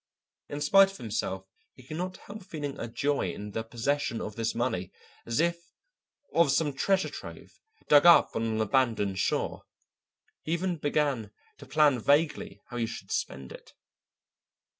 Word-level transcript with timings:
In 0.49 0.61
spite 0.61 0.89
of 0.89 0.97
himself 0.97 1.45
he 1.75 1.83
could 1.83 1.97
not 1.97 2.17
help 2.17 2.43
feeling 2.43 2.75
a 2.79 2.87
joy 2.87 3.31
in 3.31 3.51
the 3.51 3.63
possession 3.63 4.19
of 4.19 4.35
this 4.35 4.55
money 4.55 4.91
as 5.27 5.39
if 5.39 5.59
of 6.33 6.49
some 6.51 6.73
treasure 6.73 7.07
trove 7.07 7.59
dug 7.87 8.07
up 8.07 8.31
on 8.35 8.41
an 8.41 8.61
abandoned 8.61 9.19
shore. 9.19 9.61
He 10.41 10.53
even 10.53 10.77
began 10.77 11.29
to 11.59 11.67
plan 11.67 11.99
vaguely 11.99 12.59
how 12.69 12.77
he 12.77 12.87
should 12.87 13.11
spend 13.11 13.51
it. 13.51 13.73